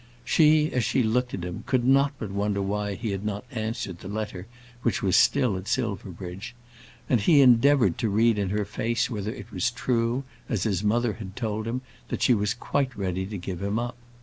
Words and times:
She, 0.25 0.71
as 0.73 0.83
she 0.83 1.03
looked 1.03 1.35
at 1.35 1.43
him, 1.43 1.61
could 1.67 1.85
not 1.85 2.13
but 2.17 2.31
wonder 2.31 2.59
why 2.59 2.95
he 2.95 3.11
had 3.11 3.23
not 3.23 3.45
answered 3.51 3.99
the 3.99 4.07
letter 4.07 4.47
which 4.81 5.03
was 5.03 5.15
still 5.15 5.55
at 5.57 5.67
Silverbridge; 5.67 6.55
and 7.07 7.21
he 7.21 7.39
endeavoured 7.39 7.99
to 7.99 8.09
read 8.09 8.39
in 8.39 8.49
her 8.49 8.65
face 8.65 9.11
whether 9.11 9.31
it 9.31 9.51
was 9.53 9.69
true, 9.69 10.23
as 10.49 10.63
his 10.63 10.83
mother 10.83 11.13
had 11.13 11.35
told 11.35 11.67
him, 11.67 11.81
that 12.07 12.23
she 12.23 12.33
was 12.33 12.55
quite 12.55 12.95
ready 12.97 13.27
to 13.27 13.37
give 13.37 13.61
him 13.61 13.77
up. 13.77 13.95